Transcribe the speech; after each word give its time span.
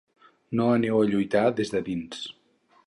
No 0.59 0.69
aneu 0.77 0.97
a 1.01 1.03
lluitar 1.11 1.45
des 1.61 1.75
de 1.77 1.85
dins. 1.93 2.27